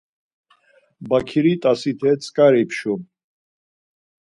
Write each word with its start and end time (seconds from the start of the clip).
Baǩiri 1.09 1.53
t̆asite 1.61 2.11
tzǩari 2.19 2.63
pşum. 2.69 3.01